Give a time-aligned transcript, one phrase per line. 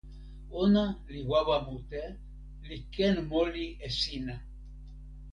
[0.61, 2.03] ona li wawa mute,
[2.67, 4.35] li ken moli e sina!